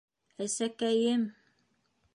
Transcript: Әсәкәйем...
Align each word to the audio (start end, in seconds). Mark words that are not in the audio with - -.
Әсәкәйем... 0.45 1.29